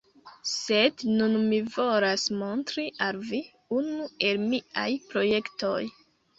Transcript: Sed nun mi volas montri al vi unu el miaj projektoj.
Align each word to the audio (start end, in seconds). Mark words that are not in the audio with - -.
Sed 0.51 1.03
nun 1.19 1.35
mi 1.51 1.59
volas 1.75 2.25
montri 2.41 2.87
al 3.09 3.21
vi 3.29 3.43
unu 3.83 4.11
el 4.33 4.43
miaj 4.49 4.91
projektoj. 5.15 5.81